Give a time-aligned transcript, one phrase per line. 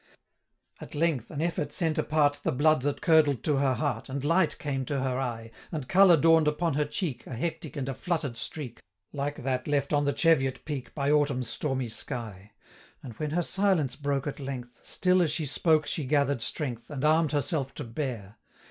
[0.79, 4.57] At length, an effort sent apart The blood that curdled to her heart, And light
[4.57, 7.93] came to her eye, And colour dawn'd upon her cheek, 485 A hectic and a
[7.93, 8.79] flutter'd streak,
[9.13, 12.53] Like that left on the Cheviot peak, By Autumn's stormy sky;
[13.03, 16.93] And when her silence broke at length, Still as she spoke she gather'd strength, 490
[16.95, 18.37] And arm'd herself to bear.